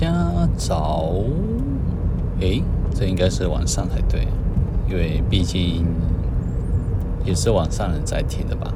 [0.00, 1.12] 家早，
[2.38, 2.62] 诶，
[2.94, 4.28] 这应该是晚上才对，
[4.88, 5.84] 因为毕竟
[7.24, 8.72] 也是晚上人在听的吧。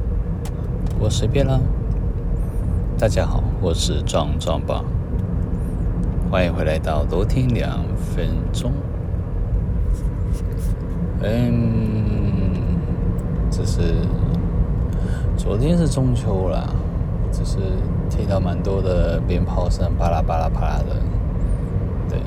[0.99, 1.61] 我随便啦。
[2.99, 4.83] 大家好，我是壮壮吧，
[6.29, 8.73] 欢迎回来到多听两分钟。
[11.23, 11.53] 嗯，
[13.49, 13.95] 这是
[15.37, 16.69] 昨天是中秋啦，
[17.33, 17.59] 只是
[18.11, 20.97] 听到蛮多的鞭炮声，巴拉巴拉巴拉的。
[22.09, 22.21] 对，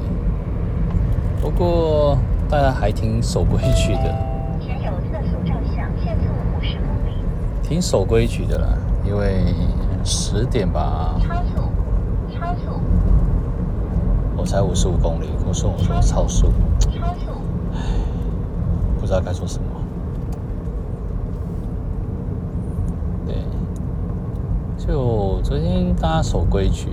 [1.40, 2.18] 不过
[2.50, 4.04] 大家还挺守规矩的。
[4.60, 6.24] 前有测速照相，限速
[6.58, 7.18] 五十公里。
[7.62, 8.68] 挺守规矩的啦，
[9.06, 9.54] 因为
[10.04, 11.16] 十点吧。
[11.22, 11.70] 超速，
[12.34, 12.80] 超速。
[14.36, 16.48] 我才五十五公里，我说我说超速。
[16.80, 17.32] 超速。
[19.00, 19.66] 不知道该说什么。
[23.26, 23.36] 对，
[24.88, 26.90] 就昨天大家守规矩，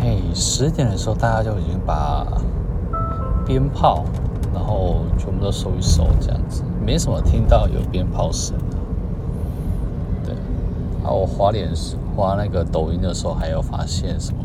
[0.00, 2.24] 嘿，十点的时候大家就已经把
[3.44, 4.04] 鞭炮，
[4.54, 8.56] 然后全部都收一收，这样子，没什么听到有鞭炮声。
[10.24, 10.34] 对，
[11.02, 11.68] 然后我滑脸
[12.14, 14.44] 滑那个抖音的时候，还有发现什么？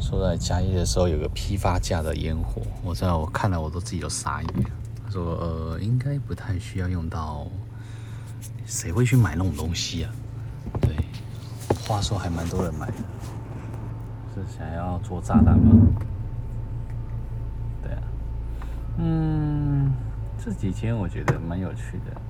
[0.00, 4.64] 说在嘉义的时候有个批发价的烟火，我在我看了我都自己都傻眼。
[5.04, 7.46] 他说呃应该不太需要用到，
[8.64, 10.10] 谁会去买那种东西啊？
[10.80, 10.96] 对，
[11.86, 12.94] 话说还蛮多人买的，
[14.34, 15.74] 是想要做炸弹吗？
[17.82, 18.02] 对啊，
[18.98, 19.92] 嗯，
[20.38, 22.20] 这几天我觉得蛮有趣的。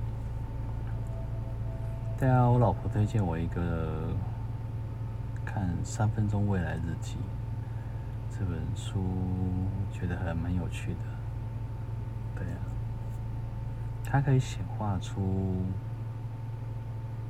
[2.19, 4.09] 对啊，我老婆推荐我一个
[5.45, 7.15] 看三分钟未来日记。
[8.31, 8.99] 这本书
[9.93, 10.99] 觉得还蛮有趣的，
[12.35, 12.57] 对啊，
[14.03, 15.55] 它可以显化出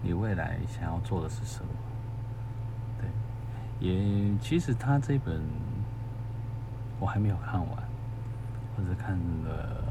[0.04, 1.70] 你未来想要做的是什么，
[3.00, 3.08] 对，
[3.80, 5.42] 也其实他这本
[7.00, 7.70] 我还没有看完，
[8.76, 9.84] 或者看了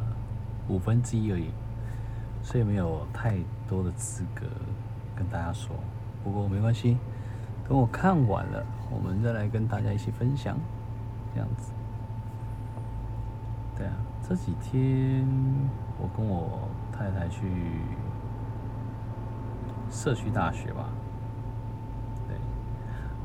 [0.68, 1.50] 五分之一而已，
[2.42, 4.42] 所以没有太多的资格
[5.16, 5.74] 跟大家说。
[6.22, 6.98] 不过没关系，
[7.66, 10.56] 等我看完了，我们再来跟大家一起分享。
[11.34, 11.72] 这样子，
[13.74, 13.94] 对啊，
[14.28, 15.26] 这几天
[15.98, 17.46] 我跟我太太去
[19.92, 20.86] 社区大学吧，
[22.26, 22.34] 对，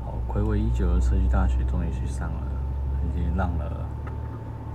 [0.04, 2.42] 好，暌违已久的社区大学终于去上了，
[3.02, 3.86] 已经浪了，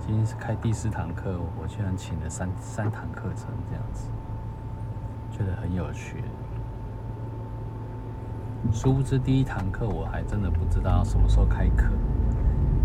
[0.04, 4.08] 今天是开第四堂课，我居然请了三三堂课程，这样子，
[5.30, 6.24] 觉得很有趣。
[8.72, 11.84] 殊不知第一堂课我还真的不知道什么时候开课。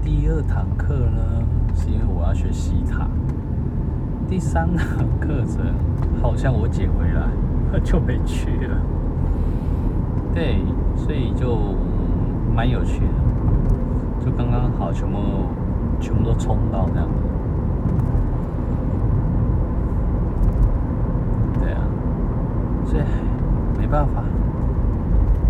[0.04, 1.44] 第二堂课呢，
[1.76, 3.08] 是因为我要学西塔。
[4.28, 4.88] 第三堂
[5.20, 5.74] 课程
[6.22, 7.28] 好像我姐回来，
[7.84, 8.78] 就没去了。
[10.34, 10.64] 对，
[10.96, 11.58] 所以就
[12.56, 15.18] 蛮有趣的，就刚刚好，全部
[16.00, 17.14] 全部都冲到这样子。
[21.60, 21.82] 对啊，
[22.86, 23.04] 所以
[23.78, 24.24] 没办法，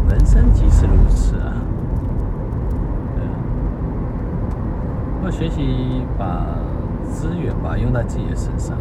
[0.10, 1.54] 人生即是如此啊。
[3.16, 3.30] 对啊
[5.26, 6.46] 要学习把
[7.04, 8.78] 资源吧用在自己的身上。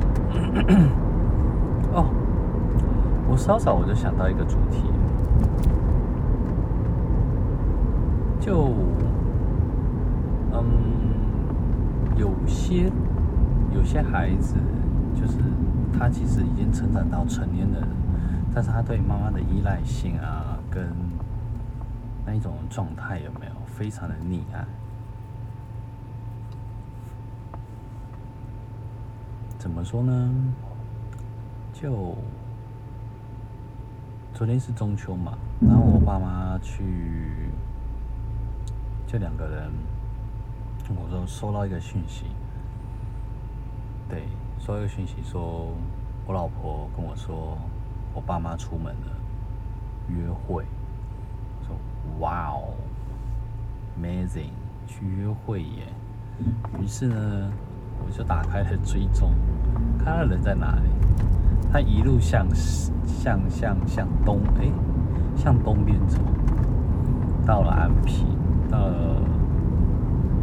[1.92, 2.06] 哦，
[3.28, 4.84] 我稍稍我就想到一个主题，
[8.48, 8.72] 就
[10.54, 12.90] 嗯，有些
[13.74, 14.54] 有些孩子，
[15.14, 15.34] 就是
[15.92, 17.86] 他其实已经成长到成年人，
[18.54, 20.82] 但是他对妈妈的依赖性啊，跟
[22.24, 24.64] 那一种状态有没有非常的溺爱？
[29.58, 30.32] 怎么说呢？
[31.74, 32.14] 就
[34.32, 37.50] 昨天是中秋嘛，然后我爸妈去，
[39.08, 39.72] 就两个人，
[40.90, 42.26] 我就收到一个讯息，
[44.06, 44.24] 对，
[44.58, 45.72] 收到一个讯息说，
[46.26, 47.56] 我老婆跟我说，
[48.12, 49.16] 我爸妈出门了，
[50.08, 50.62] 约会，
[51.66, 51.74] 说
[52.20, 52.74] 哇哦
[53.98, 54.50] ，amazing，
[54.86, 55.86] 去约会耶，
[56.78, 57.50] 于是呢。
[58.00, 59.34] 我就打开了追踪，
[59.98, 60.88] 看他人在哪里。
[61.72, 64.70] 他一路向向向向东，哎、
[65.36, 66.20] 向东边走，
[67.44, 68.37] 到了安平，
[68.70, 69.16] 到了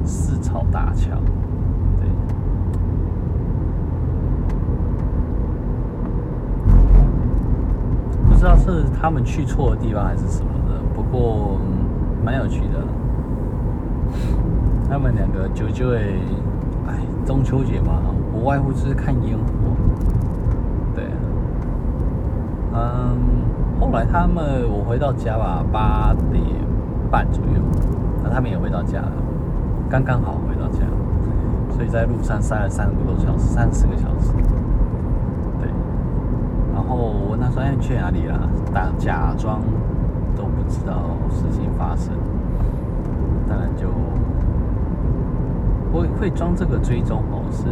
[0.04, 1.12] 四草大桥，
[2.00, 2.10] 对。
[8.27, 11.60] 不知道是他们去错的地方还是什么的，不过
[12.24, 12.83] 蛮有趣的。
[14.89, 16.19] 他们两个就就会。
[16.88, 18.00] 哎，中秋节嘛，
[18.31, 19.44] 不外乎就是看烟火。
[20.94, 21.04] 对，
[22.71, 23.18] 嗯，
[23.80, 26.44] 后来他们我回到家吧，八点
[27.10, 27.54] 半左右，
[28.25, 29.12] 那他们也回到家了，
[29.88, 30.80] 刚刚好回到家，
[31.69, 34.33] 所以在路上塞了三个多小时，三四个小时。
[35.62, 35.69] 对，
[36.74, 39.62] 然后我问他说：“哎，你去哪里了？”打假装
[40.36, 42.13] 都不知道事情发生，
[43.48, 43.88] 当然就
[45.94, 47.68] 会会装这个追踪哦，是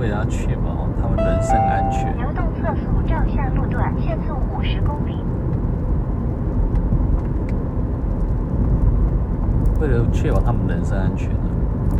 [0.00, 2.16] 为了确保他们人身安全。
[2.16, 5.22] 流动测速照相路段限速五十公里。
[9.82, 11.38] 为了确保他们人身安全呢？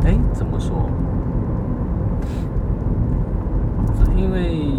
[0.04, 0.88] 哎，怎么说？
[3.98, 4.76] 是因为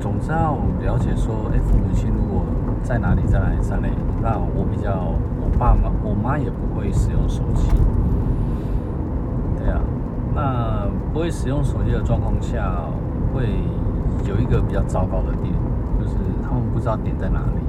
[0.00, 2.42] 总是要了解说，哎，父母亲如果
[2.82, 7.70] 在哪里，在哪里，在哪里，那我比较，我爸妈，我妈也不会使用手机。
[9.56, 9.80] 对啊，
[10.34, 12.86] 那不会使用手机的状况下，
[13.32, 13.44] 会
[14.28, 15.54] 有一个比较糟糕的点，
[16.00, 17.59] 就是他们不知道点在哪里。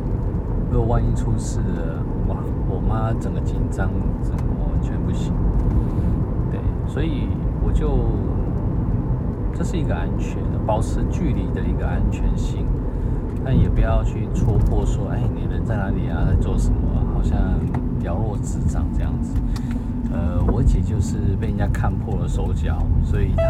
[0.72, 2.38] 如果万一出事了，哇，
[2.70, 3.90] 我妈整个紧张，
[4.24, 5.34] 整个完全不行。
[6.50, 7.28] 对，所以
[7.62, 8.08] 我就
[9.54, 12.66] 这是一个安全的，保持距离的一个安全性，
[13.44, 16.78] 但也不要去戳破说，哎，你人在哪里啊，在做什么？
[17.14, 17.38] 好像
[18.02, 19.36] 了若指掌这样子。
[20.14, 23.44] 呃，我姐就是被人家看破了手脚，所以她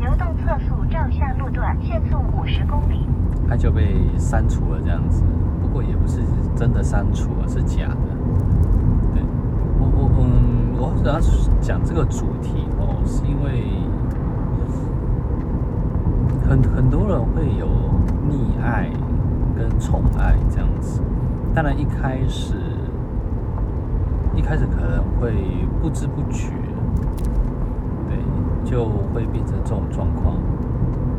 [0.00, 3.06] 流动测速照下路段限速五十公里，
[3.48, 5.22] 她就被删除了这样子。
[5.88, 6.20] 也不是
[6.56, 7.96] 真的删除，而是假的。
[9.14, 9.22] 对，
[9.78, 13.64] 我我嗯，我主要是讲这个主题哦，是因为
[16.48, 17.66] 很很多人会有
[18.30, 18.90] 溺爱
[19.56, 21.00] 跟宠爱这样子。
[21.54, 22.54] 当然一开始
[24.34, 25.32] 一开始可能会
[25.80, 26.50] 不知不觉，
[28.08, 28.18] 对，
[28.64, 30.36] 就会变成这种状况，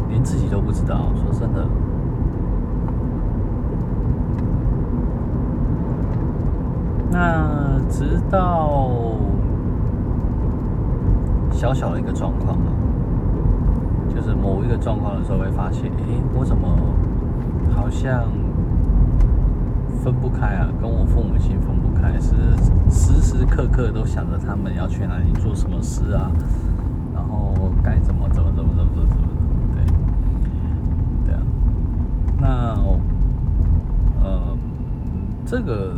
[0.09, 1.09] 连自己都不知道。
[1.15, 1.65] 说真的。
[7.89, 8.89] 直到
[11.51, 12.67] 小小的一个状况啊，
[14.13, 16.67] 就是某一个状况的时候，会发现，哎，我怎么
[17.73, 18.25] 好像
[20.03, 20.67] 分不开啊？
[20.81, 22.35] 跟我父母亲分不开，是
[22.89, 26.31] 时时刻刻都想着他们要去哪里做什么事啊，
[27.13, 27.53] 然后
[27.83, 29.27] 该怎么怎么怎么怎么怎么怎么，
[29.73, 29.85] 对，
[31.25, 31.41] 对啊。
[32.39, 32.75] 那，
[34.23, 34.57] 呃，
[35.45, 35.93] 这个。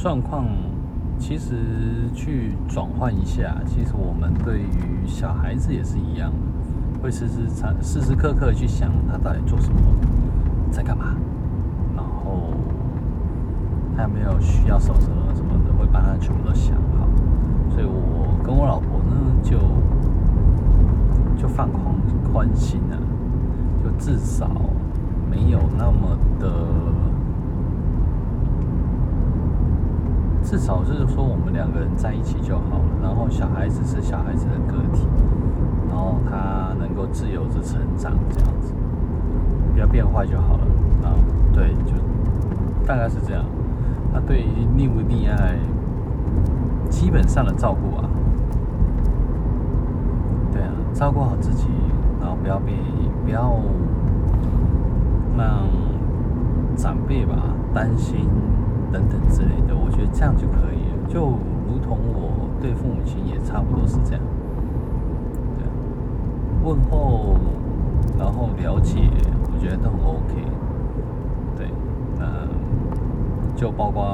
[0.00, 0.46] 状况
[1.18, 1.56] 其实
[2.14, 6.32] 去转换一下，其实我们对于小孩子也是一样，
[7.02, 7.46] 会时时
[7.82, 9.80] 时时刻刻去想他到底做什么，
[10.70, 11.14] 在干嘛，
[11.94, 12.54] 然后
[13.96, 17.06] 他有没有需要什么什么什么的，会把他全部都想好。
[17.70, 19.58] 所以我跟我老婆呢，就
[21.36, 21.94] 就放宽
[22.32, 22.96] 宽心了，
[23.84, 24.48] 就至少
[25.30, 26.48] 没有那么的。
[30.48, 32.84] 至少就是说，我们两个人在一起就好了。
[33.02, 35.06] 然后小孩子是小孩子的个体，
[35.90, 38.72] 然后他能够自由的成长，这样子
[39.74, 40.64] 不要变坏就好了。
[41.02, 41.18] 然后
[41.52, 41.92] 对，就
[42.86, 43.44] 大概是这样。
[44.10, 45.58] 那对于溺不溺爱，
[46.88, 48.08] 基本上的照顾啊，
[50.50, 51.66] 对啊，照顾好自己，
[52.22, 52.72] 然后不要被
[53.22, 53.54] 不要
[55.36, 55.68] 让
[56.74, 57.34] 长辈吧
[57.74, 58.26] 担心。
[58.92, 61.20] 等等之类的，我觉得这样就可以了，就
[61.66, 64.22] 如同我对父母亲也差不多是这样。
[65.58, 65.66] 对，
[66.64, 67.36] 问候，
[68.18, 69.10] 然后了解，
[69.52, 70.34] 我觉得都很 OK。
[71.56, 71.68] 对，
[72.18, 72.26] 那
[73.56, 74.04] 就包括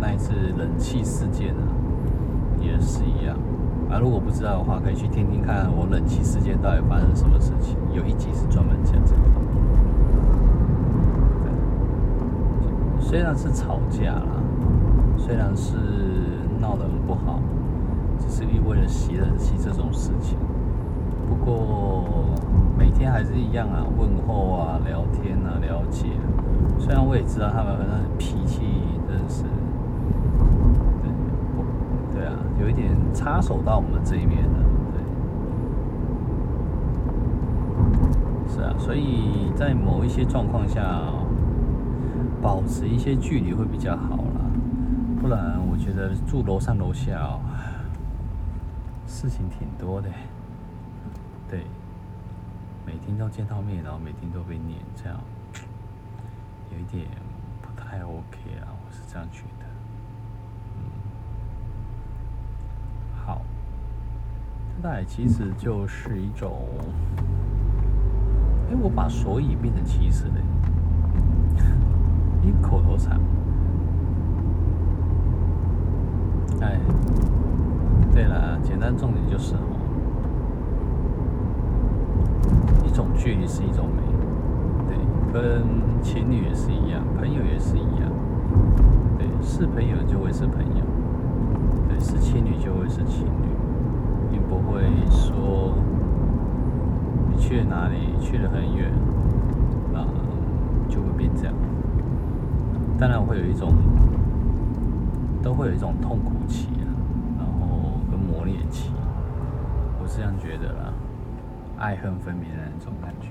[0.00, 1.62] 那一次冷气事件啊，
[2.60, 3.36] 也是一样。
[3.90, 9.43] 啊，如果不知道的话，可以去听听看我冷气事件到底发生什么事情，有一集是专门讲这个。
[13.06, 14.42] 虽然是吵架啦，
[15.16, 15.76] 虽然是
[16.58, 17.38] 闹得很不好，
[18.18, 20.38] 只是为了洗冷气这种事情。
[21.28, 22.04] 不过
[22.76, 26.06] 每天还是一样啊，问候啊，聊天啊，了解。
[26.78, 28.62] 虽然我也知道他们那脾气
[29.06, 29.44] 真是，
[31.02, 34.58] 对，对啊，有一点插手到我们这一面的，
[38.48, 38.56] 对。
[38.56, 41.02] 是啊，所以在某一些状况下。
[42.44, 44.44] 保持一些距离会比较好啦，
[45.18, 47.40] 不然我觉得住楼上楼下哦，
[49.06, 50.10] 事情挺多的。
[51.48, 51.64] 对，
[52.84, 55.18] 每天都见到面，然后每天都被念，这样
[56.70, 57.06] 有一点
[57.62, 59.64] 不太 OK 啊，我是这样觉得。
[60.76, 60.84] 嗯，
[63.24, 63.40] 好，
[64.76, 66.68] 这大概其实就是一种，
[68.70, 70.42] 哎，我把所以变成其实嘞。
[72.62, 73.20] 口头禅。
[76.60, 76.78] 哎，
[78.12, 79.58] 对了，简单重点就是哦，
[82.86, 84.02] 一种距离是一种美，
[84.88, 84.96] 对，
[85.32, 85.62] 跟
[86.02, 88.10] 情侣也是一样，朋友也是一样，
[89.18, 90.84] 对，是朋友就会是朋友，
[91.88, 93.48] 对，是情侣就会是情侣，
[94.30, 95.74] 并不会说
[97.30, 98.90] 你去了哪里，去了很远，
[99.92, 100.06] 那
[100.88, 101.54] 就会变这样。
[102.98, 103.74] 当然会有一种，
[105.42, 106.86] 都会有一种痛苦期啊。
[107.38, 108.90] 然后跟磨练期，
[110.00, 110.92] 我是这样觉得啦，
[111.78, 113.28] 爱恨分明的那种感觉。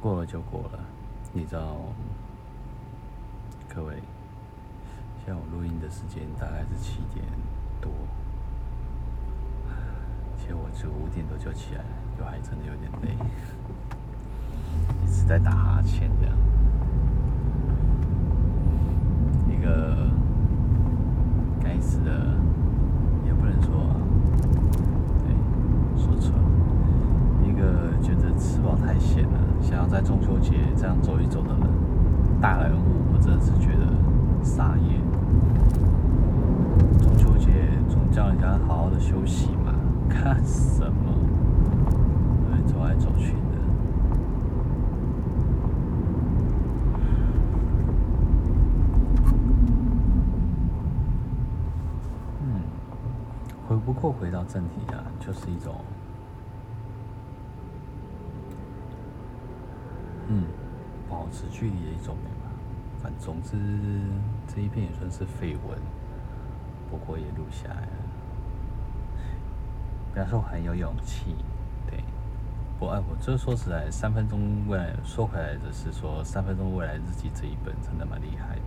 [0.00, 0.78] 过了就过了，
[1.32, 1.76] 你知道，
[3.68, 3.96] 各位，
[5.18, 7.26] 现在我录音的时间大概是七点
[7.80, 7.90] 多，
[10.54, 11.88] 我只五点多就起来了，
[12.18, 13.16] 就还真的有点累，
[15.04, 16.34] 一直在打哈欠这样。
[19.48, 20.06] 一个，
[21.60, 22.10] 该死的，
[23.26, 23.94] 也不能说，
[25.24, 25.34] 对，
[26.00, 26.42] 说错了。
[27.44, 31.68] 一个觉得吃饱太闲了，想要在中秋节这样走一走的人，
[32.40, 33.86] 大人物，我真的是觉得
[34.44, 35.00] 傻眼。
[36.98, 37.50] 中秋节
[37.88, 39.48] 总叫人家好好的休息
[40.08, 41.12] 看，什么？
[42.48, 43.38] 对，走来走去的。
[52.42, 52.62] 嗯，
[53.68, 53.76] 回。
[53.76, 55.74] 不过回到正题啊，就是一种，
[60.28, 60.44] 嗯，
[61.08, 62.30] 保持距离的一种吧。
[63.02, 63.56] 反正总之
[64.46, 65.78] 这一片也算是废文，
[66.90, 68.07] 不过也录下来了。
[70.12, 71.36] 不要说很有勇气，
[71.90, 72.02] 对，
[72.78, 78.62] 不爱我这说实在，三分钟未来说回来的是说三分钟未来日记这一本真的蛮厉害的，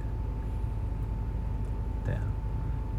[2.05, 2.21] 对啊。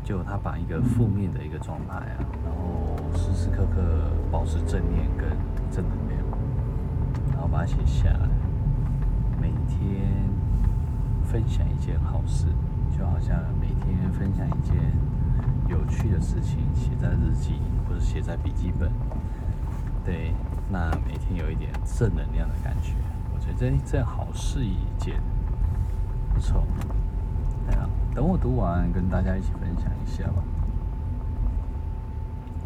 [0.05, 5.29] 就他把一个负面的一个状态啊，然后时时刻刻保持正念跟
[5.71, 6.21] 正能量，
[7.31, 8.29] 然后把它写下来，
[9.41, 10.29] 每天
[11.23, 12.47] 分享一件好事，
[12.91, 14.75] 就好像每天分享一件
[15.69, 18.91] 有趣的事情，写在日记或者写在笔记本，
[20.05, 20.35] 对，
[20.69, 22.95] 那每天有一点正能量的感觉，
[23.33, 25.21] 我觉得这这好事一件，
[26.35, 26.65] 不错。
[28.15, 30.43] 等我读完，跟大家一起分享一下吧。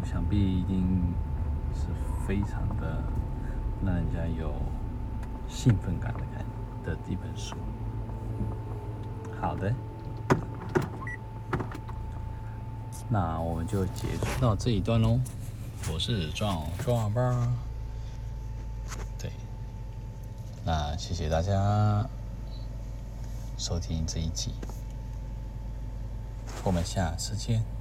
[0.03, 1.13] 想必一定
[1.73, 1.87] 是
[2.25, 3.01] 非常的
[3.85, 4.51] 让人家有
[5.47, 6.43] 兴奋感的感
[6.83, 7.55] 的一本书。
[9.39, 9.71] 好的，
[13.09, 15.19] 那我们就结束到这一段喽。
[15.93, 17.53] 我是壮壮吧，
[19.17, 19.31] 对，
[20.65, 22.05] 那谢谢大家
[23.57, 24.51] 收听这一集。
[26.63, 27.76] 我们下次见。